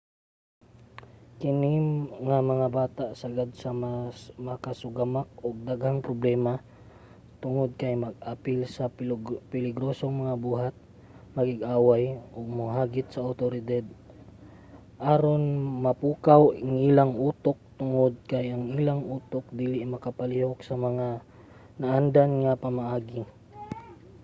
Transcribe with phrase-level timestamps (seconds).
[1.39, 1.73] kini
[2.27, 3.73] nga mga bata sagad nga
[4.47, 6.53] makasugamak og daghang problema
[7.43, 8.85] tungod kay mag-apil sa
[9.51, 10.75] peligrosong mga buhat
[11.35, 12.03] makig-away
[12.37, 13.85] ug mohagit sa awtoridad
[15.13, 15.43] aron
[15.85, 21.07] mapukaw ang ilang utok tungod kay ang ilang utok dili mapalihok sa mga
[21.81, 23.21] naandan nga pamaagi